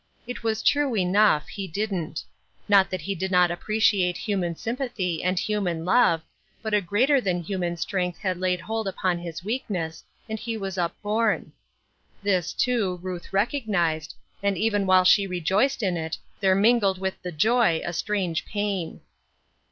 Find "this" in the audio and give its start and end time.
12.23-12.51